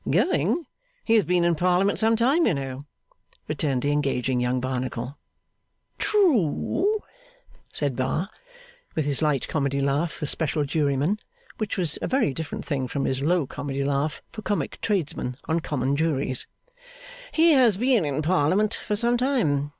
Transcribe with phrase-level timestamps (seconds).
[0.09, 0.65] 'Going?
[1.05, 2.85] He has been in Parliament some time, you know,'
[3.47, 5.15] returned the engaging young Barnacle.
[5.99, 7.01] 'True,'
[7.71, 8.27] said Bar,
[8.95, 11.19] with his light comedy laugh for special jury men,
[11.59, 15.59] which was a very different thing from his low comedy laugh for comic tradesmen on
[15.59, 16.47] common juries:
[17.31, 19.69] 'he has been in Parliament for some time.